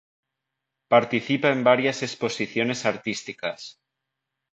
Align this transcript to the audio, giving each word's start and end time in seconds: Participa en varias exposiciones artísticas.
Participa 0.87 1.51
en 1.51 1.63
varias 1.63 2.01
exposiciones 2.01 2.87
artísticas. 2.87 3.79